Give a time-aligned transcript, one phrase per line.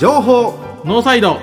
[0.00, 0.54] 情報。
[0.86, 1.36] ノーサイド。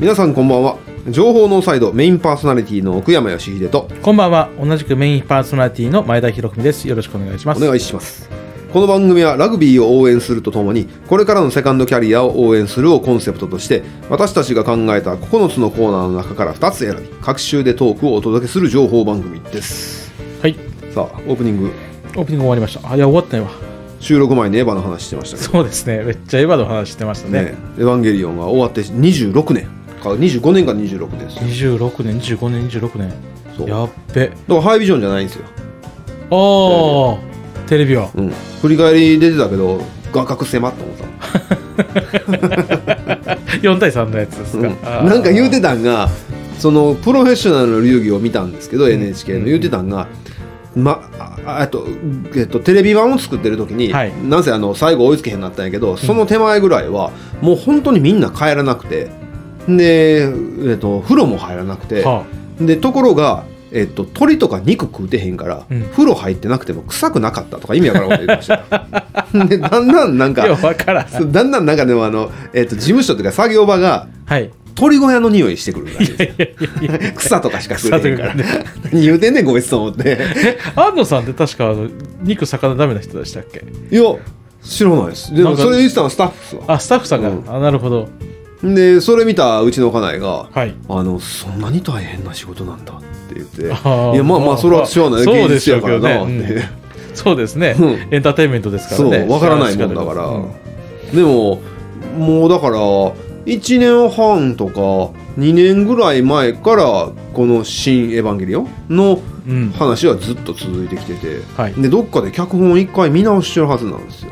[0.00, 0.78] 皆さんこんばんは。
[1.10, 3.88] 情報ノーサイドメインパーソナリティの奥山義秀と。
[4.02, 4.50] こんばんは。
[4.60, 6.88] 同じくメインパーソナリティの前田博文です。
[6.88, 7.62] よろしくお願いします。
[7.62, 8.39] お願いします
[8.72, 20.12] この番組はラグビーを応援するとともにこれからのセカンドキャリアを応援するをコンセプトとして私たちが考えた9つのコーナーの中から2つ選び各週でトークをお届けする情報番組です。
[20.40, 20.54] はい。
[20.94, 21.72] さあオープニング。
[22.16, 22.88] オープニング終わりました。
[22.88, 23.48] あいや終わったよ。
[23.98, 25.50] 収録前にエヴァの話してましたけど。
[25.50, 26.04] そうですね。
[26.04, 27.42] めっちゃエヴァの話してましたね。
[27.42, 29.64] ねエヴァンゲリオンが終わって26年。
[30.00, 31.38] か25年か26年です。
[31.66, 33.12] 26年25年26年。
[33.56, 33.68] そう。
[33.68, 34.28] やっべ。
[34.28, 35.44] だからハイビジョンじゃないんですよ、
[36.30, 37.29] ああ
[37.70, 39.80] テレビはうん、振り返り出てたけど
[40.12, 41.04] 画角狭って思った。
[43.62, 44.66] 4対3のやつですか、
[45.02, 45.08] うん。
[45.08, 46.08] なんか言うてたんが
[46.58, 49.44] そのプロフェッショナルの流儀を見たんですけど、NHK の。
[49.44, 50.08] 言うてたんが、
[50.74, 51.86] まああと
[52.34, 54.12] えっと、テレビ版を作ってる時に、はい。
[54.28, 59.12] なんせあの最後追いつけへんなったんやけど、その手前ぐらいはもう本当にみんな帰らなくて
[59.68, 62.24] で、えっと、風呂も入らなくて、は
[62.60, 65.82] でところが、えっと、鳥とか肉食うてへんから、うん。
[65.92, 68.68] 風呂入ってなくても臭くなかったとか意味わからんこと言ってまし
[69.32, 69.44] た。
[69.46, 71.08] でだんだんなんかうわからん。
[71.08, 74.50] そうだんだんなんかでもあの、えっと、事務所というか作業場がはい。
[74.74, 78.34] 鳥小屋の匂いしてくるら草とかしか食えてへんから。
[78.92, 80.18] 何言うてんねんこいつと思って。
[80.74, 81.88] 安野さんって確かあの
[82.22, 83.62] 肉魚ダメな人でしたっけ？
[83.90, 84.02] いや
[84.62, 85.34] 知らないです。
[85.34, 87.44] でもそれ言ってたのはスタッフっすわあスタッフさんが、うん。
[87.46, 88.08] あなるほど。
[88.62, 95.68] でそれ見たうちの家内がはい「あのそんなに大変な仕事なんだ」って言って「いやまあまあそれはしょうがない。
[95.68, 96.80] やからな」って
[97.14, 97.98] そうですね、うん。
[98.10, 99.26] エンターテインメントですからね。
[99.28, 100.50] わからないもんだから、うん。
[101.14, 101.60] でも
[102.18, 104.80] もうだから1年半とか
[105.38, 109.72] 2年ぐらい前からこの「新エヴァンゲリオン」のうん。
[109.76, 111.72] 話はずっと続いてきてて、はい。
[111.72, 114.30] でどっかで脚本一回見直してるはずなんですよ。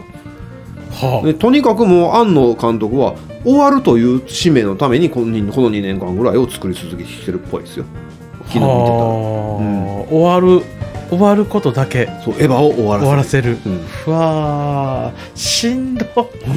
[0.90, 3.14] はでとにかくもう庵野監督は
[3.44, 7.84] 終わるという使命のためにこの2この2年間ぐらいを作り続けてきてるっぽいですよ。
[7.84, 8.07] あ
[8.48, 8.64] 昨日見てた。
[8.64, 10.78] らはあ終わる
[11.10, 12.08] 終わることだけ。
[12.22, 13.02] そうエヴァを終わらせる。
[13.02, 13.86] 終わらせる、うん。
[13.86, 16.04] ふわーしんど。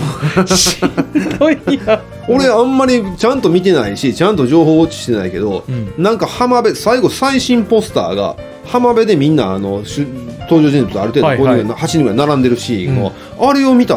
[0.46, 2.02] しんどいや。
[2.28, 5.94] 俺あんまりちゃんと見てないしちゃんと情報ウォッチしてないけど、うん。
[5.98, 8.36] なんか浜辺最後最新ポスターが
[8.66, 10.06] 浜辺でみんなあのし
[10.42, 11.68] 登場人物ある程度はい5人ぐらい、はい。
[11.68, 13.96] 8人ぐらい並んでるシーンを、あれを見た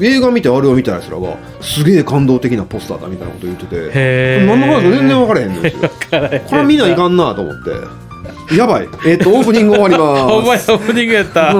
[0.00, 5.88] 映画見てあれを見たやつらがすげえ感動的なポスターだみたいなこと言ってて何の話か全然分からへんのですよ。
[5.88, 6.40] 分からへん。
[6.44, 7.54] これ見ないかんなと思っ
[8.48, 8.56] て。
[8.56, 8.88] やばい。
[9.06, 11.54] えっ、とオープニング終わりお前まオープニングやった。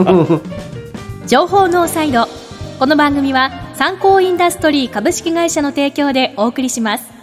[1.27, 2.27] 情報ノーサイド。
[2.79, 7.18] この番組は参考インダストリー株式会社の提供でお送りします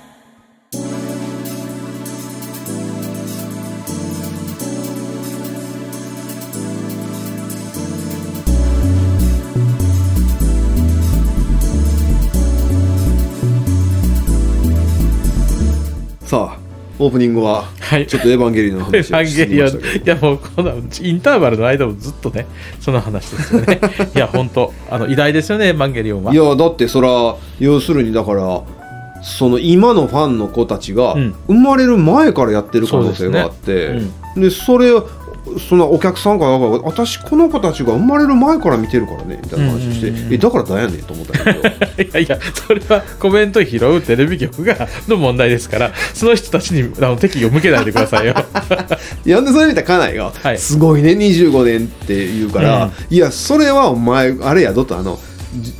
[16.36, 16.58] さあ
[17.00, 18.08] オープニングははい。
[18.08, 20.06] ちょっとエヴァンゲリオンの話をしてましたけど。
[20.06, 22.46] いやもうこのインターバルの間もずっとね
[22.82, 23.80] その話ですよね。
[24.14, 26.34] いや本当あの偉大ですよねエヴァンゲリオンは。
[26.34, 28.62] いやだってそら要するにだから
[29.24, 31.36] その今のファンの子たちがうん。
[31.48, 34.92] 生まれる前からやってる可能性があってそうですでそれ
[35.60, 40.26] そのお客さんから私この子たちが生まれる前から見てるからねみたいな話して、うんうん。
[40.26, 41.60] うんえだからだやねんと思ったけど。
[42.04, 48.36] いやいやそれはコメント拾うテレビ局がの問題ですからその人たちにあの敵意を向けないでくださいよ。
[49.26, 50.58] いやんでそれ見た家内が、はい。
[50.58, 55.35] すごいね25年って言うから、いやそれはお前あれやどとあのじ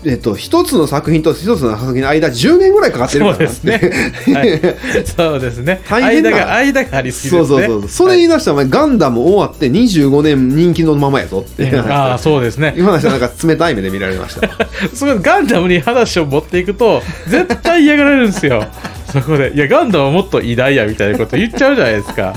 [0.06, 3.92] えっと、一つの作品と一つの作品の間10年ぐらいかかってるそうからですね、
[4.34, 5.82] はい、 そうですね。
[5.90, 6.30] 大変な。
[6.30, 7.68] 間が間がありすぎそうですね。
[7.68, 11.64] そうそうそれ言い出したらお前ガンダム終わって25年人気のままやぞって。
[11.64, 12.74] はいああそうですね。
[12.78, 14.50] 今話はなんか冷たい目で見られました。
[14.94, 18.66] そこガンダムに話を持っていくと絶対嫌がられるんですよ。
[19.12, 22.34] そこでいやガンダムはもっと偉大やみたいなこと言っちゃうじゃないですか。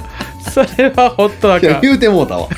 [0.53, 2.49] それは本当あかんいや言うてもうたわ。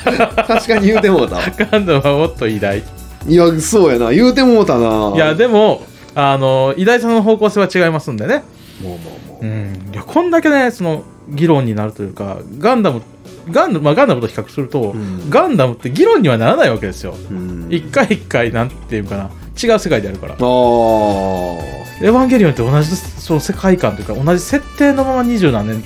[0.47, 1.41] 確かに言うてもうたわ。
[1.57, 2.83] ガンダムはもっと偉大
[3.27, 4.11] いやそうやな。
[4.11, 5.13] 言うてもうたな。
[5.15, 5.83] いやでも
[6.15, 8.43] あの偉大さの方向性は違いますんでね。
[8.81, 9.45] もうもうもう。
[9.45, 9.89] うん。
[9.93, 13.01] いやこんだけねその議論になるというかガンダム
[13.49, 15.29] ガンダム、まあ、ガンダムと比較すると、ん。
[15.29, 17.15] ガンダムって議論にはならないわけですよ。
[17.31, 17.67] うん。
[17.71, 19.31] 一回一回なんていうかな。
[19.61, 20.33] 違う世界であるから。
[20.33, 25.83] エヴァンゲリオンって同じその世界観というか同じ設定のまま二十何年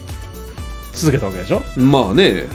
[0.95, 2.45] 続けたわけでしょ、まあね。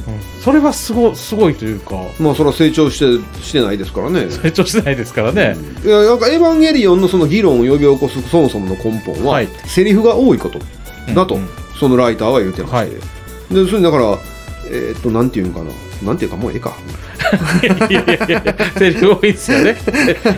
[0.42, 1.96] それはすごすごいというか。
[2.18, 4.30] まあそれは成長してしてないですからね。
[4.30, 9.48] 成長してないですからね、いやなんかエヴァンゲリオンのその議論を呼び起こすそもそもの根本は、はい。
[9.66, 10.58] セリフが多いこと
[11.14, 11.48] だと、うんうん。
[11.78, 12.90] そのライターは言ってまして、はい。
[13.54, 14.18] でそれだから
[14.70, 15.72] えーっとなんていうのかな？
[16.08, 16.74] なんていうかもうええか。
[17.62, 19.76] いやいやいやセリフ多いですよね。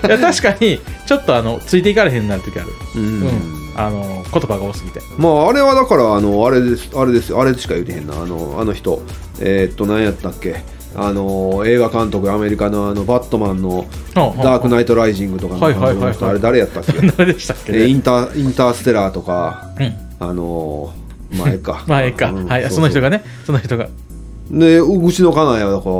[0.06, 3.22] いや確かにちょっとあのついていかれへんなる時ある、うん。
[3.22, 5.00] うんあの言葉が多すぎて。
[5.18, 7.40] まああれはだからあのあれですあれですよ。
[7.40, 8.14] あれしか言うてへんな。
[8.20, 9.02] あのあの人。
[9.40, 10.62] えーっと何やったっけ。
[10.94, 16.92] あの映画監督アメリカのあのバットマンの「ダークナイト・ライジング」とかの人あれ誰やったっけ？
[17.16, 17.72] 誰でしたっけ？
[17.72, 19.70] ねえインターインターステラーとか。
[19.80, 19.94] うん。
[20.20, 20.92] あの
[21.32, 21.82] 前か。
[21.88, 23.24] 前か、うんはいその人がね。
[23.46, 23.88] その人が
[24.52, 25.96] でうちの家内はだから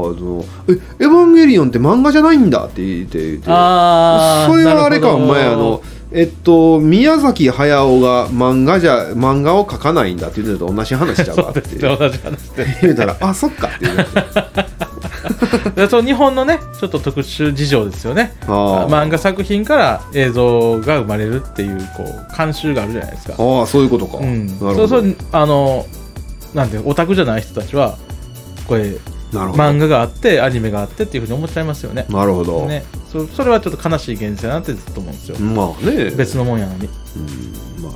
[0.69, 3.44] え「エヴァンゲリオンって漫画じゃないんだ」って言って言って。
[3.46, 5.81] あそれはあれかお前あの
[6.12, 13.96] えっと宮崎駿が漫画じゃ漫画を描かないんだって言うのと同じ話ちゃうかって同じ話で言うたら「あそっか」って言う
[15.75, 18.34] で その日本のねちょっと特殊事情ですよね。
[18.46, 25.87] 漫画作品から映像が生まれるっていうこう慣習があるじゃないですか、ああそういうことか、うん、そうそうあの
[26.52, 27.96] なんていうオタクじゃない人たちは
[28.67, 28.99] これ
[29.32, 32.06] 漫画があってアニメがあってっていうふうに思っちゃいますよね。
[32.09, 32.85] なるほど、ね。
[33.11, 36.11] そそれはちょっと悲しい現実だなってずっと思うんですよ、まあね。
[36.11, 36.88] 別のもんやのに。
[37.17, 37.19] う
[37.81, 37.93] んまあ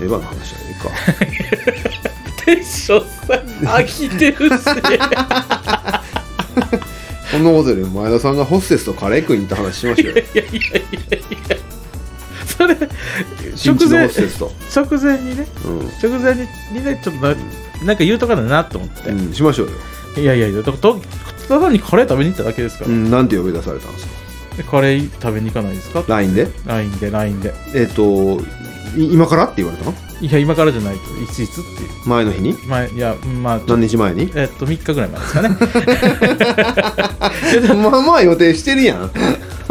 [0.00, 0.90] エヴァの話はええか。
[2.44, 3.38] テッションさん
[3.68, 4.64] 飽きてるし
[7.30, 10.14] こんなことより前田さんがホステスとカレー食いに行った話しましたよ。
[10.16, 10.54] いやいやいやい
[11.48, 11.56] や
[12.46, 12.76] それ
[13.54, 14.18] 新地の直前
[14.74, 15.46] 直前にね。
[15.64, 15.68] う
[16.02, 17.36] 直前ににねちょっとな
[17.84, 19.72] なんか言うとかだなと思って、んうん、しましょうよ、
[20.16, 21.00] いやいやいやだと
[21.48, 24.56] ただにカレー食べに行っただけですから、うん、なんて呼び出されたんですか？
[24.56, 27.54] でカレー食べに行かないですか？LINE で？LINE で LINE で。
[27.74, 28.40] えっ、と
[28.96, 29.94] い今からって言われたの？
[30.20, 31.88] いや今からじゃないといついつっていう。
[32.08, 32.54] 前の日に？
[32.66, 34.30] 前いやまあ何日前に？
[34.34, 35.48] えっと3日ぐらい前ですかね。
[37.90, 39.10] まあまあ予定してるやん。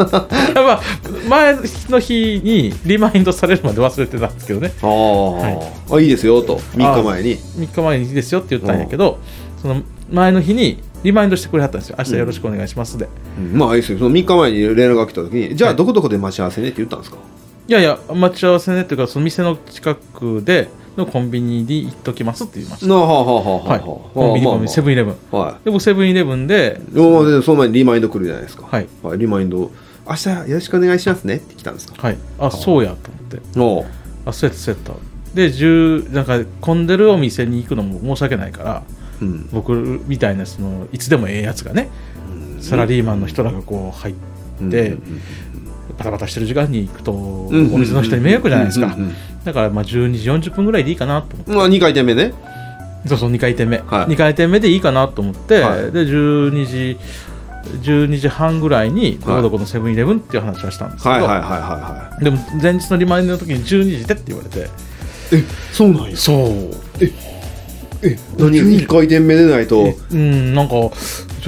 [0.00, 0.80] まあ
[1.28, 1.56] 前
[1.90, 4.72] の日にリマインドされるまで忘れてたんですけどね。
[4.80, 6.58] あー、あいいですよと。
[6.74, 7.36] 3日前に。
[7.36, 9.18] 3日前にいいですよって言ったんやけど
[9.60, 11.96] その前の日にリマインドしてくれはったんですよ。
[11.98, 13.08] 明日よろしくお願いしますで、
[13.38, 13.58] うん。
[13.58, 13.98] まあいいですよ。
[13.98, 15.76] その3日前に連絡が来た時にじゃあはい。
[15.76, 17.16] どこどこで待ち合わせねって言ったんですか、
[17.68, 22.94] いやいや待ち合わせねっていうかその店の近くでのコンビニに行っときますって言いました。
[22.94, 25.14] はあはあはい、コンビニコンビニセブンイレブン。
[25.14, 28.66] ンはで僕セブンイレブンでいもうでその前にリマインド来るじゃないですか。
[28.66, 28.86] はい。
[29.02, 29.70] はい、リマインド。
[30.08, 31.94] 明日よろしくお願いしますねって来たんですか？
[32.02, 32.18] はい。
[32.38, 33.60] あそうやと思って。
[33.60, 33.86] おう。
[34.26, 34.92] あそうやったそうやった。
[35.34, 38.82] で10なんか混んでるお店に行くのも申し訳ないから
[39.20, 39.48] うん。
[39.52, 41.88] 僕みたいなそのいつでもええやつがね
[42.60, 44.14] サラリーマンの人らがこう入っ
[44.70, 45.20] て、うん
[45.98, 48.86] バタバタしてる時間に行くとおうんうん店の人に迷惑じゃないですか。
[48.86, 49.14] うんうん
[49.44, 51.50] だからまあ12時40分ぐらいでいいかなと思って。
[51.50, 52.32] うんまあ2回転目ね。
[53.06, 54.12] そうそう2回転目、はい。
[54.12, 55.92] 2回転目でいいかなと思って、はい。
[55.92, 56.98] で12時
[57.82, 59.42] 12時半ぐらいにどはい。
[59.42, 64.58] こどこのセブンイレブンっていう話はしたんですけど、はいはいはいはいはでも前日のリマインドの時に12時でって言われて。
[64.60, 64.62] い
[65.32, 66.16] えそうなんや。
[66.16, 66.38] そう。
[67.00, 67.10] え
[68.38, 69.86] 何2回転目でないと。
[69.86, 70.88] えうんなんかちょ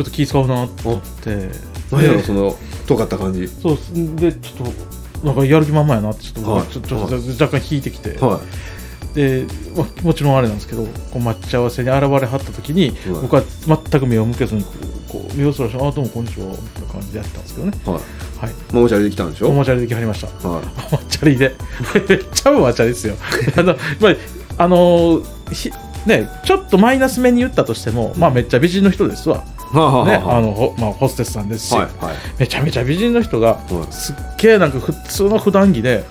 [0.02, 1.50] っと気使うなと思って。
[1.90, 2.56] 何やろでその
[2.86, 3.48] 尖った感じ。
[3.48, 3.78] そう
[4.16, 4.72] でちょっ
[5.20, 6.66] となんかやる気満々やなってちょっと、はい。
[6.66, 8.40] ちょ若干引いてきて、は
[9.14, 9.46] で、
[9.76, 14.64] まあ、もちろんあれなんですけどこう待ち合わせに現れはった時に、うん僕は全く目を向けずに
[15.08, 17.72] こう目をそらして「あどうもこんにちは」みたいな感じでやってたんですけどね。
[17.86, 17.90] い。
[17.90, 18.00] はい。
[18.42, 19.48] はいママチャリで来たんでしょ？
[19.48, 20.48] おもちゃりできはりました。
[20.48, 20.64] はい。
[20.92, 21.54] おもちゃりで。
[22.08, 23.14] めっちゃおもちゃりですよ。
[23.56, 24.14] あの、まあ、
[24.58, 25.70] あのーひ
[26.06, 29.42] ねちょっとマイナス目に言ったとしても、まあめっちゃ美人の人ですわ、ね、
[29.72, 32.16] はああのほまあ、ホステスさんですし、はいはい。
[32.38, 36.04] めちゃめちゃ美人の人が、はいすっげえなんか普通の普段着で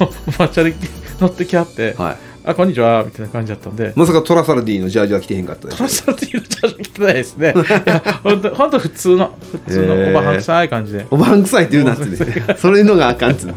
[0.00, 0.74] おもちゃり
[1.20, 7.52] 乗ってきはって、はいあこんにちはみたいな感じだったんで、まさかトラサラディのジャージは着てへんかったトラサルティーのジャージ着てないですね。
[7.52, 11.06] いや、本当本当普通の、普通のおばはん臭い感じで。
[11.10, 12.78] おばんくさいって言うなっつってそう。
[12.78, 13.54] いうのがあかんっつうの。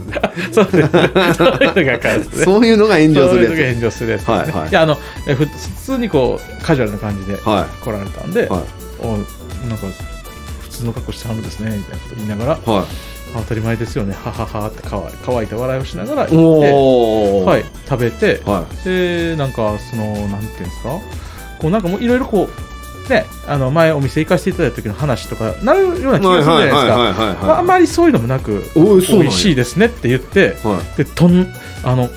[0.51, 0.75] そうです。
[0.77, 0.89] ね。
[1.37, 2.43] そういうのがあかんですね。
[2.43, 4.27] そういうのが炎上するそういうのがや炎上するやつ。
[4.27, 4.33] ね。
[4.33, 4.69] はいはい。
[4.69, 5.47] いや、あの、普
[5.85, 8.49] 通にこう、カジュアルな感じでつは来られたんで、い。
[8.49, 8.61] は
[8.99, 9.07] お
[9.69, 9.87] なんか、
[10.63, 20.99] 普通の格好してはるんですね、みたいなこと言いながら、いはあ当たり前ですよね、はははって乾い乾いた笑いをしながらい行って、はい、食べて、はでなんかそのなんていうんですか？
[21.59, 27.53] こうなんかもういろいろこうねあの前お店行かせていただいた時の話とかなるような気がするじゃないですか。
[27.53, 31.47] ああんまりそういうのもなくおいしいですねって言ってはでとん
[31.83, 32.09] あの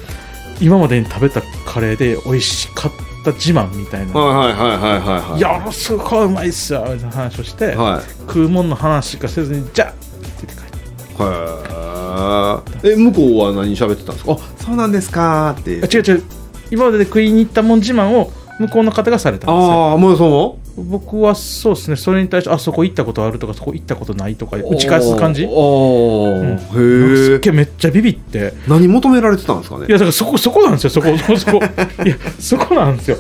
[0.61, 2.92] 今までに食べたカレーで美味しかっ
[3.25, 5.38] た自慢みたいな、はいはいはいはいはいはい。
[5.38, 8.11] いやすごいうまいっすよみたいな話をして、はい。
[8.28, 10.03] 食うもんの話しかせずにじゃあ
[11.14, 14.33] って言って帰ってはいえ向こうは何喋ってたんですか？
[14.33, 15.80] あそうなんですかーって。
[15.83, 16.23] あ違う違う。
[16.71, 19.73] 今までで食いに行ったもん自慢を向こうの方がされたんですよ。
[19.90, 21.97] ああもうそも僕はそうですね。
[21.97, 25.44] それに対してあそこ行ったことあるとかそこ行ったことないとか打ち返す感じ？
[25.44, 25.52] あー。
[25.52, 26.49] うん。
[26.52, 28.54] へえすっげえめっちゃビビって。
[28.66, 29.87] 何求められてたんですかね？
[29.87, 30.90] いやだからそこそこなんですよ。
[30.90, 31.59] そこそこそこ。
[32.04, 33.16] いやそこなんですよ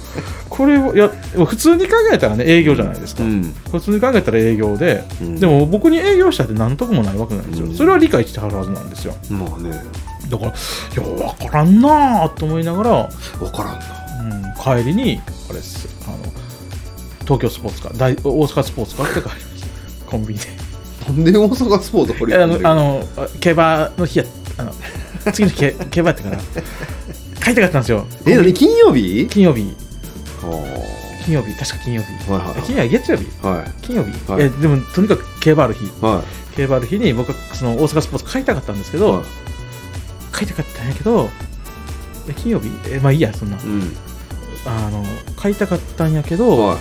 [0.56, 3.42] これをいや普通に考えたらね営業じゃないですか、うん。
[3.72, 5.40] 普通に考えたら営業で、うん。
[5.40, 7.74] でも僕に営業したって何ともないわけなんですよ、うん。
[7.74, 9.14] それは理解してはるはずなんですよ。
[9.30, 9.70] まあね。
[10.30, 10.54] だからい
[10.96, 11.02] や
[11.36, 13.08] 分からんなと思いながら、
[13.38, 14.04] 分からんな。
[14.76, 15.20] うん、帰りに
[15.50, 16.18] あれですあの
[17.22, 19.60] 東京スポーツカー大大阪スポーツカーって帰りまし
[20.04, 20.10] た。
[20.10, 20.46] コンビニで。
[21.08, 22.70] なんで大阪スポーツ掘り込んでるの？
[22.70, 24.24] あのあ競馬の日や
[24.56, 24.72] あの
[25.32, 26.38] 次の日競競馬やったから
[27.42, 28.06] 帰りたかったんですよ。
[28.26, 29.26] え何金曜日？
[29.28, 29.76] 金曜日
[31.24, 32.30] 金曜日確か金曜日。
[32.30, 33.46] はいはいえ金曜日月曜日？
[33.46, 33.72] はい。
[33.82, 34.42] 金曜日、はい。
[34.44, 35.86] えでもとにかく競馬ある日。
[36.00, 36.22] は
[36.56, 39.24] 競馬ある日に僕はその大阪スポーツ買いたかったんですけいど、は
[40.32, 41.30] 買いたかったんやけど
[42.28, 42.70] え金曜日？
[42.88, 43.96] えまあいいやそんな、いうん。
[44.66, 45.04] あの
[45.36, 46.78] 買いたかったんやけど、はい。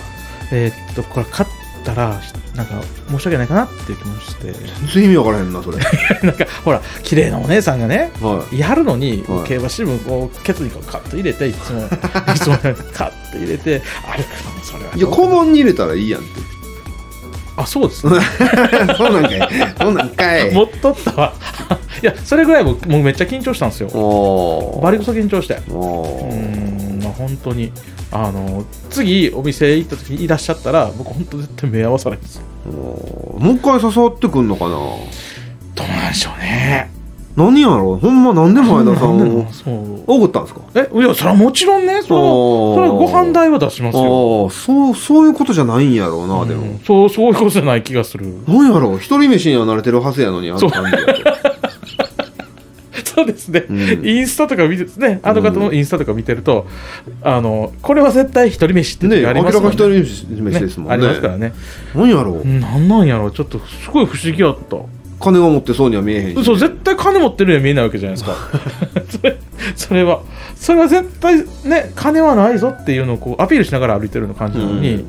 [0.52, 1.48] えーっとこれ買っ
[1.84, 2.20] たら
[2.56, 4.52] なんか申し訳ないかなっていう気もして。
[4.52, 5.78] 全然意味分からへんなそれ。
[6.22, 8.58] なんかほら綺麗なお姉さんがねはい。
[8.58, 9.48] やるのに、はい。
[9.48, 11.88] 競馬新聞こうケツにこうカッと入れていつも い
[12.38, 12.56] つも
[12.92, 14.24] カッと入れてあれ
[14.62, 16.54] それはいや顧問に入れたらいいやんって
[17.56, 18.18] あそうですね
[18.98, 19.74] そうなんかい。
[19.78, 20.52] そうなんかい。
[20.52, 21.32] 持っとったわ。
[22.02, 23.88] いやそれぐらい僕もうめっちゃ緊張したんですよ。
[23.88, 25.60] おバリクソ緊張して。
[25.68, 25.74] うん。
[25.74, 27.72] まあ本当に。
[28.12, 32.42] あの次お店行った時にいらっしゃったら僕本当絶対目合わさないんですよ。
[32.66, 34.70] もう一回誘ってくんのかな？
[34.70, 36.90] どうなんでしょうね。
[37.36, 37.96] 何やろ？
[37.96, 40.04] ほんま何で前田さんなん でをなそう。
[40.06, 40.60] 送ったんですか？
[40.76, 42.00] えいやそれはもちろんね。
[42.02, 44.44] それはそれはご飯代は出しますよ。
[44.44, 46.62] ああそうそういうことじゃないんやろうな、でも。
[46.62, 46.78] うん。
[46.86, 48.32] そうそういうことじゃない気がする。
[48.46, 48.92] 何やろ？
[48.94, 51.24] う一人飯には慣れてるはずやのにあの感じ
[53.14, 54.06] そうですね、うん。
[54.06, 56.66] インスタとか見てねあの方のインスタとか見てると、
[57.22, 60.94] あのこれは絶対一人飯ってね時あり明らか一ますもんね人飯ですもんね。
[60.94, 61.52] ありますからね。
[61.94, 64.76] 何やろう、うんなんなんやろちょっとすごい不思議やった。
[65.20, 66.40] 金を持ってそうには見えへんし。
[66.40, 68.36] 嘘絶対金持ってるに見えないわけじゃないですか。
[69.08, 69.36] そ れ
[69.76, 70.20] それは。
[70.56, 75.04] それは絶対ね金はないぞっていうのをこうアピールしながら歩いてるような感じなのに、うん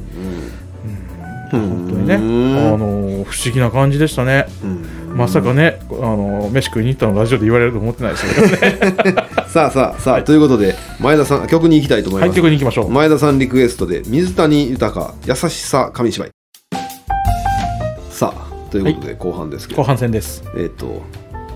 [1.52, 2.16] 本当にね。
[2.16, 2.80] あうん。
[2.80, 4.46] の不思議な感じでしたね。
[4.64, 5.18] うん。
[5.18, 9.16] まさかねあの飯食いに行ったのラジオで言われると思ってないですけどね。
[9.48, 12.90] さあさあさあ、ということで前田さん曲に行きたいと思いはいます、曲に行きましょう。
[12.90, 16.30] 前田さんリクエストで水谷豊優しさ紙芝居。
[18.10, 20.44] さあということで後半ですけど、後半戦です。
[20.58, 21.02] えっ、と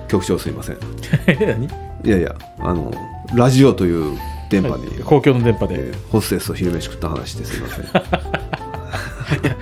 [0.08, 0.77] 局長すいません。
[1.46, 1.67] 何？
[2.03, 2.93] いやいやあの
[3.34, 4.17] ラジオという
[4.50, 7.86] 電波に、公共の電波で、えーホステスと昼飯食った話ですいません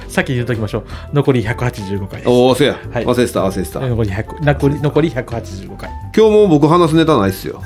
[0.07, 0.85] さっき言っときましょう。
[1.13, 2.29] 残り185回です。
[2.29, 3.05] おおせや、はい。
[3.05, 5.89] 忘れてた忘れてた、残り100残り残り185回。
[6.15, 7.61] 今日も僕話すネタないっすよ。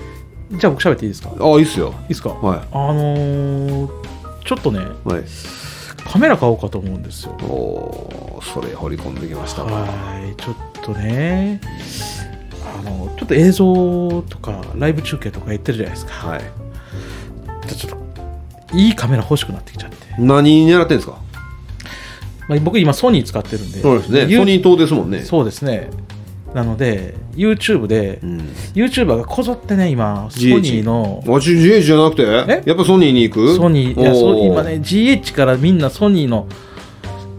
[0.52, 1.30] じゃあ僕喋っていいですか？
[1.30, 1.94] いあいいっすよ。
[2.06, 3.88] いですか、はあのー
[4.44, 5.22] ちょっとねいはい。
[6.04, 7.32] カメラ買おうかと思うんですよ。
[7.48, 9.62] おーそれ掘り込んできました。
[9.64, 9.86] は
[10.28, 11.60] いちょっとね
[12.76, 16.28] あのちょっと映像とかライブ中継とかやってるじゃないですか。
[16.28, 16.40] はい
[18.74, 21.18] いいカメラ欲しくなってきちゃって、何狙ってんですか？
[22.48, 23.80] まあ、僕今ソニー使ってるんで。
[23.80, 24.22] そうですね。
[24.22, 25.22] ソニー島ですもんね。
[25.22, 25.90] そうですね。
[26.54, 28.38] なので YouTube で、うん。
[28.74, 31.22] YouTuber がこぞってね今ソニーの。
[31.24, 32.22] あ GH じゃなくて？
[32.22, 32.62] え？
[32.66, 33.56] やっぱソニーに行く？
[33.56, 36.46] ソニーいやそう今ね GH からみんなソニーの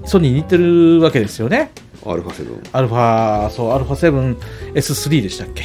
[0.06, 1.72] ソニーに行ってるわけですよね。
[2.06, 2.64] アルファセブン。
[2.72, 4.38] アルファそうアルファ
[4.74, 5.64] 7S3 でしたっけ？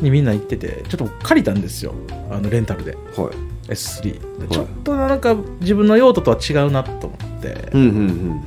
[0.00, 1.94] にみんな行っててちょっと借りたんですよ。
[2.30, 2.96] あのレンタルで。
[3.16, 3.30] は
[3.72, 4.02] い S3
[4.40, 7.68] でちょっとなんか自分の用途とは違うなと思って。
[7.72, 7.84] うんう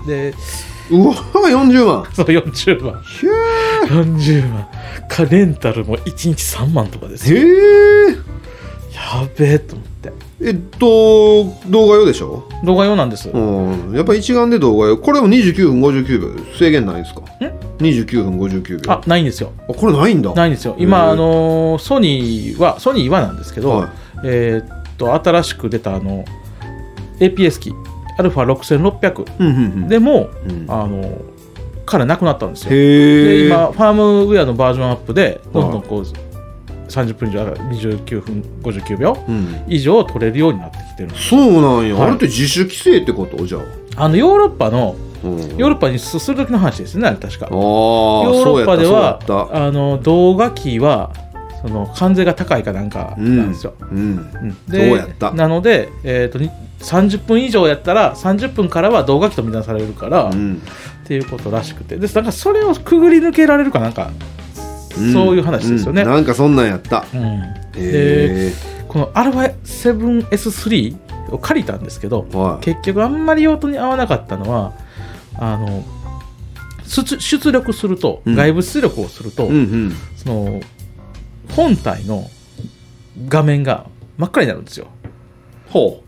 [0.03, 0.34] んで
[0.91, 1.01] うん。
[1.01, 2.05] うわ40万。
[2.13, 3.01] そう40万。
[3.03, 3.32] ひゃ
[3.88, 4.67] 40万。
[5.10, 10.12] かレンタルも1日3万とかですへえやべえと思って。
[10.41, 12.44] えっと動画用でしょ？
[12.63, 13.94] 動画用なんです、うん。
[13.96, 14.98] やっぱ一眼で動画用。
[14.98, 16.44] これも29分59秒。
[16.58, 17.22] 制限ないんですか
[17.79, 18.91] ？29分59秒。
[18.91, 19.51] あないんですよ。
[19.70, 20.34] あこれないんだ。
[20.34, 20.75] ないんですよ。
[20.77, 21.12] へ今ー。
[21.12, 23.89] あのーソニーはソニーはなんですけど、はい。
[24.25, 26.25] えーっと新しく出たあの
[27.19, 27.73] APS 機
[28.17, 29.87] α6600 うんうんうん。
[29.87, 30.65] でも、うん。
[30.67, 31.21] あの
[31.85, 32.71] からなくなったんですよ。
[32.71, 36.03] で今ファームウェアのバージョンアップでどんどんこう
[36.87, 39.63] 30分以上29分59秒うん。
[39.67, 42.07] 以上撮れるようになってきてるんですそうなんや、はい。
[42.07, 43.45] あれって自主規制ってこと？
[43.45, 43.59] じゃ
[43.97, 47.47] あ、あのヨーロッパのうん、ヨーロッパにする時の話ですねあれ確か。
[47.49, 49.19] ヨーロッパでは
[49.51, 51.11] あの動画機は
[51.65, 53.98] その関税が高いかなんかなんですよ、たうん。
[53.98, 54.01] う
[54.45, 54.57] ん。
[54.69, 55.31] そうやった？
[55.31, 60.62] なので、えー、とに30分以上やったら30分からは動画機と見なされるから、っうん。
[61.05, 61.98] ていうことらしくて。
[61.98, 64.12] ですなんかそれをくぐり抜けられるかなんか、
[65.13, 66.03] そういう話ですよね。
[66.03, 66.07] うん。
[66.10, 67.05] なんかそんなんやった。
[67.13, 67.22] うん。
[67.22, 68.53] へえ
[68.88, 70.98] この α7S3
[71.31, 72.63] を借りたんですけどはい。
[72.63, 74.74] 結局あんまり用途に合わなかったのは
[75.38, 75.84] あの
[76.86, 78.36] 出出力すると、うん。
[78.36, 79.91] 外部出力をすると、うんうん。
[80.15, 80.62] その
[81.55, 82.29] 本体の
[83.27, 83.85] 画面が
[84.17, 84.88] 真っ赤になるんですよ。
[85.69, 86.03] ほ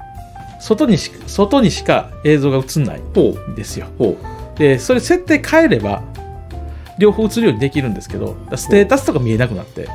[0.59, 3.87] 外にし外にしか映像が映んないんですよ。
[4.55, 6.03] でそれ設定変えれば
[6.97, 9.87] 両方映るようにできるんですけどステータスとか見えなくなって。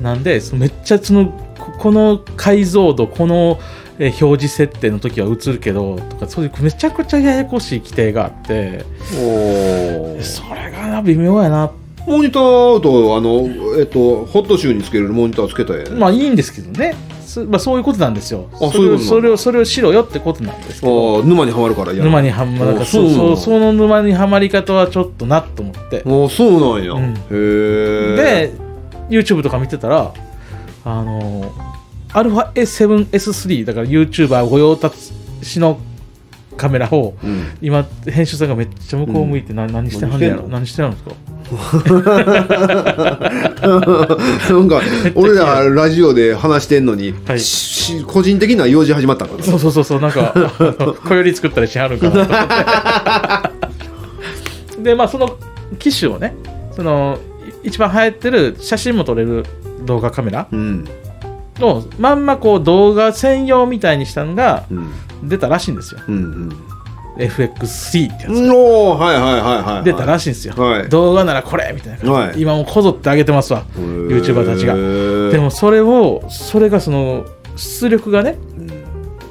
[0.00, 1.26] なんでそのめっちゃその
[1.58, 3.58] ここの解像度この
[3.98, 8.84] えー表示設定の時は映るけどとかそういうめちゃくちゃややこしい規定があって。
[10.22, 11.70] それがな微妙やな
[12.10, 16.94] モニターとあのえっとホットシューにつけるモニターつけたらええまあいいんですけどね。
[17.24, 18.48] そ,、まあ、そういうことなんですよ。
[18.54, 21.18] あそそういうことそれをそれをしろよってことなんですけど。
[21.18, 26.02] ああ沼にはまるからや沼にはまなんかあそうそうその沼にはまり方はちょっとなと思って。
[26.04, 27.14] ああそうなんや、うん。
[27.14, 28.52] へえで
[29.08, 30.12] YouTube とか見てたら
[30.84, 31.52] あの
[32.08, 35.12] α7S3 だから YouTuber 御用達
[35.42, 35.78] しの
[36.60, 37.44] カメラをうん。
[37.62, 40.46] 今編集さんがめっちゃ向こう向いて何,、何してはんねやろ？
[40.48, 41.10] 何してはんですか？
[41.50, 41.56] な
[44.58, 44.80] んか
[45.14, 47.40] 俺らラジオで話してんのに、はい。
[47.40, 49.42] し個人的な用事始まったの？
[49.42, 50.32] そうそうそうそうなんか
[51.08, 53.50] 小より作ったりしはるんかな
[54.76, 55.36] と でまあその
[55.78, 56.34] 機種をね
[56.76, 57.18] その
[57.64, 59.44] い一番流行ってる写真も撮れる
[59.84, 60.84] 動画カメラうん
[61.60, 64.90] のまんまこう動画専用みたいにしたのがうん。
[65.28, 66.00] 出たらしいんですよ。
[66.08, 66.52] うんうん。
[67.18, 68.32] FX3 ってやつ。
[68.32, 69.84] うんおーはいはいはいはいはい。
[69.84, 70.88] 出たらしいんですよ、はい。
[70.88, 71.98] 動画ならこれみたいな。
[71.98, 72.40] 感じで、はい。
[72.40, 73.64] 今もうこぞってあげてますわ。
[73.76, 74.74] YouTuber たちが。
[75.30, 77.26] でもそれをそれがその
[77.56, 78.70] 出力がねうん。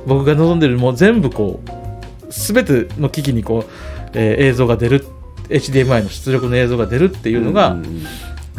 [0.05, 3.71] 僕が望んでるもう全部こう全ての機器にこう、
[4.13, 5.05] えー映像が出る
[5.49, 8.03] HDMI の出力の映像が出るっていうのが、うんうん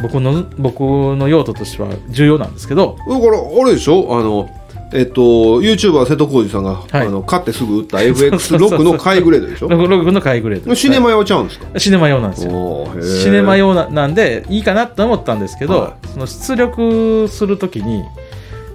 [0.01, 2.97] 僕の僕の用途としては重要なんですけど。
[3.07, 4.07] だからあれでしょ？
[4.17, 4.49] あの
[4.93, 5.21] えっと
[5.61, 7.07] YouTuber 瀬戸康史さんが、はい。
[7.07, 9.69] あの買ってすぐ売った そうそうそう FX6 の買いグレードでしょ？
[9.69, 12.87] ログログの買いグレードシネマ用ちゃうんですか、シネマ用なんですよ。
[13.01, 18.03] シネマ用ななんでいいかなと思ったんですけど、はその出力するときに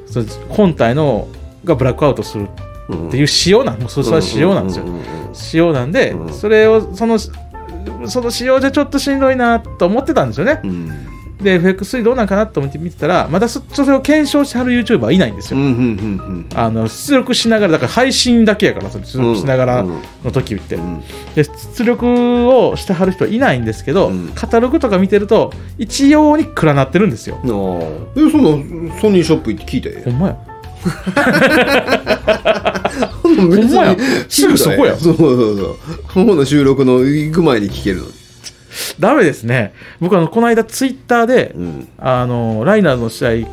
[0.07, 1.29] その本体の
[1.65, 2.47] がブラックアウトする
[2.89, 5.01] うんっていう仕様なんもうそれは仕様なんですよ、うううん。
[5.35, 6.33] 仕様なんで、うん。
[6.33, 10.61] それをそのその仕様じゃちょっとしんどいなと思ってたんですよね。
[10.65, 10.93] うん
[11.41, 21.03] で FX3 どうなんかなと思って見てたらまだそそれを検証してはる YouTuber はいないんですよ、うんうんうんあの出力しながらだから配信だけやからそれ出力しながらうんの時って、うん。
[21.35, 24.29] で出力をしてはる人はいないんですけど、うん。
[24.35, 27.39] カタログとか見てると一様に暗なってるんですよ。
[27.43, 30.03] あーえそんなソニーショップ行って聞いて。
[30.05, 30.37] ほんまや。
[33.23, 33.97] ほんまや。
[34.29, 34.97] すぐそこや。
[34.97, 35.77] そうそうそう。
[36.13, 38.13] この収録の行く前に聞けるのに
[39.01, 39.73] ダメですね。
[40.01, 41.89] 僕あのこの間ツイッターで、うん。
[41.99, 43.49] あのライナーズの試合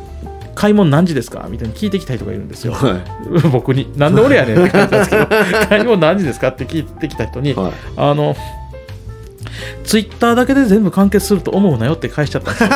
[0.54, 1.46] 買い物何時ですか？
[1.50, 2.72] みたいに聞いてきた人がいるんですよ。
[2.72, 3.00] は
[3.52, 3.92] 僕に。
[3.96, 5.26] なんで俺やねんって感じですけど
[5.68, 6.48] 買い物何時ですか？
[6.48, 7.72] って聞いてきた人に、いはい。
[7.96, 8.36] あの
[9.84, 12.68] ツイッターだけで全部完結すると思うなよって返しちゃったんですよ、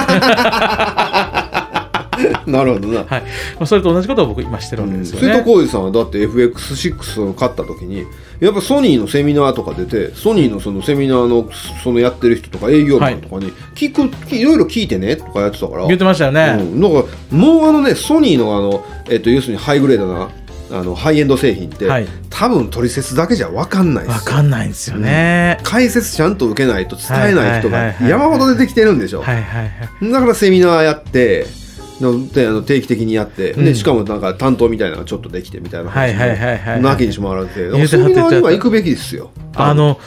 [2.52, 3.04] なるほどな。
[3.04, 3.06] はい。
[3.08, 3.26] ま
[3.60, 8.06] あ、それと同じことを僕今してるわけですよ瀬戸ね、康史さんはだって FX6 を買った時に
[8.40, 11.50] やっぱソニーのセミナーとか出てソニーのそのセミナーの
[11.82, 15.86] そのやってる人とか営業マンとかに聞く、い、ろいろ聞いてねとかやってたから。
[15.86, 20.28] 言ってましたよね、うん、なんかもうあのねソニーのあの、えっと要するにハイグレードな
[20.70, 22.06] あのハイエンド製品って、はい。
[22.30, 24.18] 多分取説だけじゃ分かんないですよ。
[24.18, 28.10] わかんないんですよね、解説ちゃんと受けないと伝えない人がはいはいはいはい。
[28.10, 30.12] 山ほど出てきてるんでしょ、はいはいはい。
[30.12, 31.46] だからセミナーやって
[32.00, 33.64] のであの定期的にやって、うん。
[33.64, 36.58] でしかもなんか担当みたいなのがちょっとできてみたいなはいはいはいはい。
[36.58, 37.86] はいなきにしもあらずで。
[37.86, 39.30] セミナーには行くべきですよ。
[39.54, 39.98] あの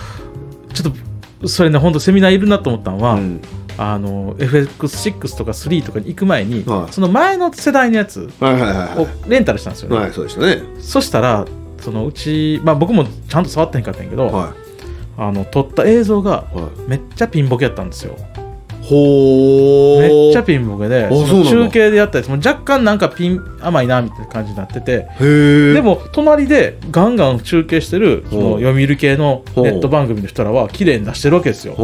[0.74, 0.94] ちょっ
[1.42, 3.42] とそれね本当セミナーいるなと思ったのは、うん。
[3.78, 6.94] あの FX6 とか3とかに行く前に、はい。
[6.94, 10.62] その前の世代のやつはいはいはいをレンタルしたんですよね、はい、はい、そうでしたね。
[10.80, 11.46] そしたら
[11.80, 14.54] そのうち、まあ、僕もちゃんと触ってへんかったんやけど、は
[15.18, 16.46] あの撮った映像が
[16.88, 18.16] めっちゃピンボケやったんですよ
[18.82, 20.00] ほー。
[20.00, 31.76] めっちゃピンボケで中継でやったやつも若干なんかピン甘いなみたいな感じになっててでも隣でガンガン中継してるその読売系のネット番組の人らは綺麗に出してるわけですよ。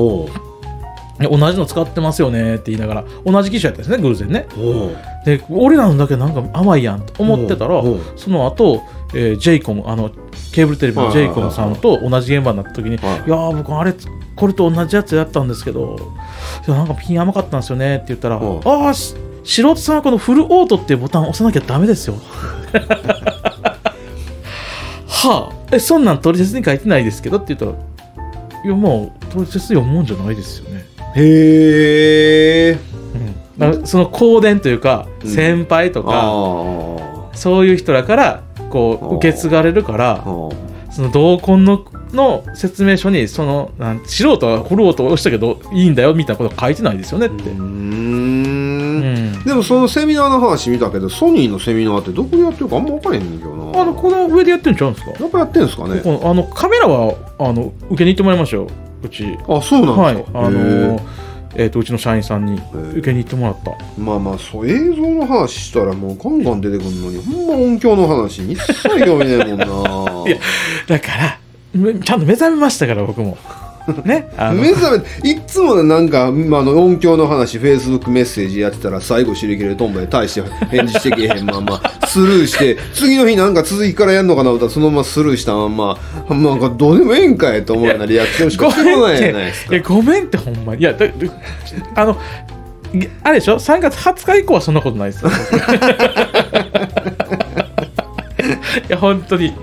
[1.19, 4.47] 同じの使ってますよねって言いながら同じ機種やったんですね偶然ね。
[5.25, 7.81] で俺らのだけなんか甘いやんと思ってたら
[8.15, 8.83] その後、
[9.15, 10.11] えー、ジェイコムあの
[10.53, 12.97] ケーブルテレビのジェイコムさんと同じ現場になった時に「い。
[12.97, 13.93] はいやー僕あれ
[14.37, 15.97] これと同じやつやったんですけど
[16.67, 18.61] なんかピン甘かったんですよね」って言ったら「うん。
[18.63, 22.15] ああし素人さんはこのフルオートっていうボタン押さなきゃダメですよ」
[25.07, 25.57] はあ。
[25.71, 27.71] えそんなん取説に書いてないですけどって言ったら
[28.63, 32.77] 「いやもう取説読むもんじゃないですよね」うへえ
[33.57, 35.29] だからその香典というかうん。
[35.29, 36.21] 先輩とか、あ
[37.33, 40.51] そういう人らからこう受け継がれるからは
[40.91, 41.83] その同梱の
[42.17, 47.51] の説明書にそのなん素人はフルオートを押したけどいいんだよみたいなこと書いてないですよねって、で
[49.53, 53.81] もそのセミナーの話見たけどソニーのセミナーってどこでやってるかあんま分からへんねんけどな。
[53.81, 55.11] あのこの上でやってるんちゃうんですか？
[55.11, 56.01] やっぱやってんすかね？
[56.03, 58.67] あのカメラはあの受けに行ってもらいましたよ
[59.03, 59.37] うち。
[59.47, 61.01] あそうなんはいですか、あのへー。
[61.59, 62.61] えーとうちの社員さんに
[62.97, 63.71] 受けに行ってもらった。
[63.71, 69.65] えまあまあそう映像の話したらもうガンガン出てくるのにほんま音響の話に一切興味ねえもんな。
[70.27, 70.37] いや
[70.87, 71.29] だからめ
[71.73, 73.37] ちゃんと目覚めましたから僕も。
[74.03, 74.29] ね？
[74.53, 85.97] 目覚めいっつもなんか、まあ、あの音響の話フェイスブックメッセージやってたら最後シリキレトンボで大して返事してけえへんまんま スルーして次の日なんか続きからやんのかな思ったらそのままスルーしたまんま
[86.29, 89.23] なんかどうでもええんかいと思うようなリアクションしかごしてこないめんって。
[89.23, 89.79] じゃないですか。
[89.87, 90.81] ごめんってほんまに。
[90.81, 91.13] いやだだ
[91.95, 92.17] あの
[92.93, 95.31] いあれでしょ？3月20日以降はそんなことないですよ。
[98.89, 99.53] いや本当に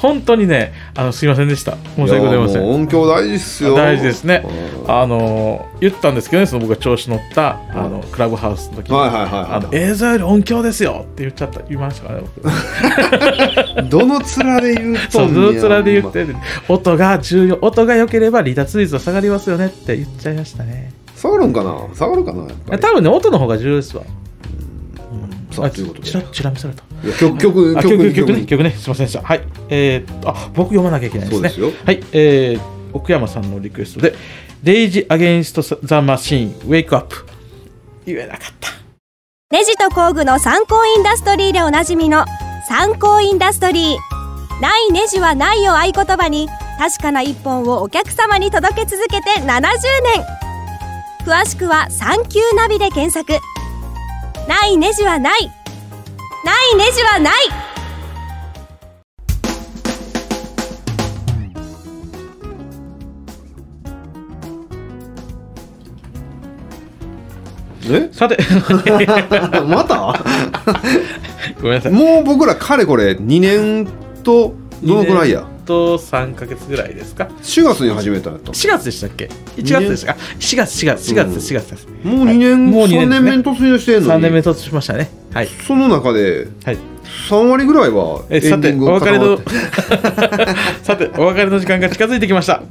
[0.00, 1.76] 本当にねあのすいませんでした。
[1.94, 2.64] 申し訳ございません。
[2.64, 3.74] 音響大事っすよ。
[3.74, 4.42] 大事ですね。
[4.86, 4.90] うん。
[4.90, 9.44] あの言ったんですけどねその僕が調子乗ったあのクラブハウスの時に、はいはいはいはい。
[9.52, 12.26] あの映像より音響ですよって言っちゃった言いましたからね
[13.74, 13.84] 僕。
[13.90, 15.48] どの面で言うとそんねや。
[15.48, 16.36] うずっとで言ってる
[16.68, 20.92] 音が重要音が良ければ離脱率は下がりますよねって言っちゃいましたね。
[21.14, 21.76] 下がるんかな？
[21.94, 24.02] 下がるかな多分ね音の方が重要ですわ
[25.50, 26.08] さあということで。
[26.08, 26.84] ちらちら見された。
[27.18, 28.40] 曲曲あ曲曲曲ね。
[28.40, 28.70] に曲ね。
[28.70, 29.22] すいませんでした。
[29.22, 29.42] はい。
[29.68, 31.48] えーあ僕読まなきゃいけないですね。
[31.48, 31.84] そうですよ。
[31.84, 32.02] はい。
[32.12, 32.60] えー、
[32.92, 34.14] 奥山さんのリクエストで
[34.62, 37.26] 「レイジ・アゲンスト・ザ・マシーン・ウェイクアップ」
[38.06, 38.68] 言えなかった。
[39.50, 42.24] ネジと工具の参考インダストリーでおなじみの
[42.68, 44.60] 参考インダストリー。
[44.60, 46.46] ないネジはないを合言葉に
[46.78, 49.70] 確かな一本をお客様に届け続けて70年。
[51.26, 53.32] 詳しくは「サンキューナビ」で検索
[54.50, 55.46] ないネジはない。
[56.44, 57.34] ないネジはない。
[67.92, 68.08] え？
[68.12, 68.36] さて。
[69.68, 70.20] また？
[71.62, 71.92] ごめんなさい。
[71.92, 73.86] もう僕らかれこれ2年
[74.24, 81.88] とどのくらいや？2年と3ヶ月ぐらいですか？4月に始めたんやった4月でしたっけ？1月でしたか？4月4月4月です4月です。
[82.04, 84.12] もう2年、もう2 3年目に突入してんのに。
[84.14, 85.10] 3年目突入しましたね。
[85.32, 85.48] はい。
[85.66, 86.78] その中ではい。
[87.28, 89.38] 3割ぐらいはエンディングお別れの
[90.82, 92.62] さてお別れの時間が近づいてきました。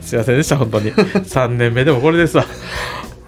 [0.00, 0.92] すいませんでした本当に。
[0.92, 2.44] 3年目でもこれですわ。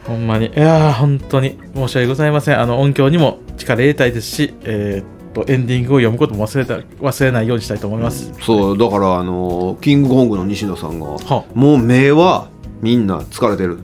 [0.04, 0.46] ほんまに。
[0.46, 2.60] いやー本当に申し訳ございません。
[2.60, 12.49] あの音響にも力入れたいですしえーっとエンディングを読むことも忘れた忘れないようにしたいと思います、そうだからあのキングコングの西野さんがはもう目は
[12.81, 13.79] みんな疲れてる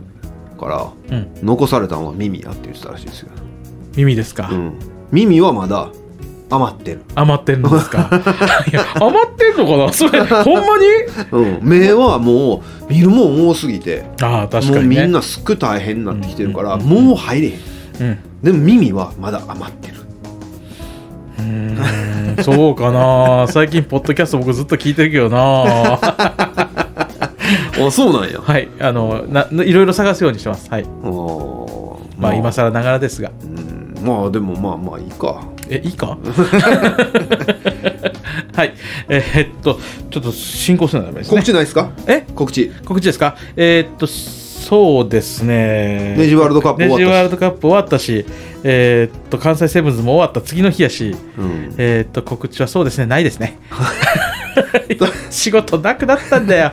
[0.59, 1.29] からうん。
[1.43, 3.31] 残されたのは耳やって言ってたらしいですよ、
[3.97, 4.79] 耳ですか、うん、
[5.11, 5.91] 耳はまだ
[6.51, 8.11] 余ってる、余ってんのですか？
[9.01, 9.93] 余ってんのかな？
[9.93, 10.85] それほんまに？
[11.33, 14.97] うん、目はもう見るもん多すぎてああ確かにね。
[14.97, 17.05] もうみんなすっごい大変になってきてるから、うんうんうん。
[17.07, 17.55] もう入れへん。
[18.01, 18.19] うん。
[18.43, 20.02] でも耳はまだ余ってる
[21.43, 22.45] うーん。
[22.45, 23.47] そうかな。
[23.49, 25.99] 最近ポッドキャスト僕ずっと聞いてるけどな。
[27.85, 28.41] あそうなんや。
[28.41, 28.69] はい。
[28.81, 30.71] あのないろいろ探すようにしてます。
[30.71, 30.85] はい。
[32.19, 33.31] まあ今更ながらですが。
[33.43, 33.95] うん。
[34.07, 35.43] まあでもまあまあいいか。
[35.69, 36.17] えいいか？
[38.55, 38.75] はい。
[39.09, 39.79] えーっと
[40.11, 41.37] ちょっと進行せないとダメですね。
[41.37, 41.91] 告知ないですか？
[42.07, 42.25] え？
[42.35, 42.71] 告知。
[42.85, 43.37] 告知ですか？
[43.57, 44.07] えーっと
[44.63, 46.15] そうですね。
[46.17, 47.01] ネジワールドカップ終わったし。
[47.01, 48.27] ネジワールドカップ終わったし
[48.65, 51.75] えーっと関西セブンズも終わった次の日やしうん。
[51.79, 53.07] えーっと告知はそうですね。
[53.07, 53.59] ないですね。
[55.31, 56.71] 仕事なくなったんだよ。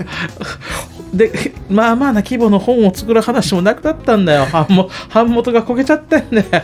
[1.14, 1.32] で
[1.70, 4.46] まあまあな規模の本を作る話もなくなったんだよ。
[5.14, 6.64] 版元がこけちゃってんだよ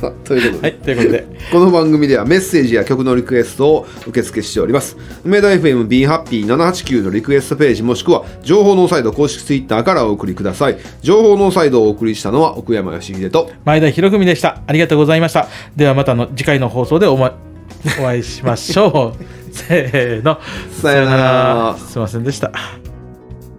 [0.00, 1.26] さあということで、はいということで。
[1.52, 4.96] この番組ではメッセージや曲のリクエストを受付しております。
[5.24, 10.78] 梅田 FM b ハッピー789のリクエストページもしくは情報ノーサイド公式ツイッターからお送りください。
[11.02, 13.50] 情報ノーサイドをお送りしたのは奥山義秀と。
[13.66, 14.62] 前田博文でした。
[14.66, 15.48] ありがとうございました。
[15.76, 17.34] ではまたの次回の放送でお,、ま、
[18.00, 19.24] お会いしましょう。
[19.52, 20.38] せーの。
[20.80, 21.76] さよなら。
[21.76, 22.52] すいませんでした。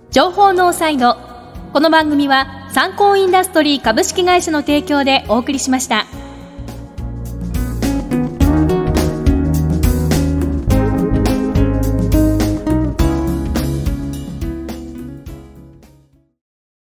[0.10, 1.16] 情報ノーサイド
[1.72, 6.31] この番組は参考インダストリー株式会社の提供でお送りしました。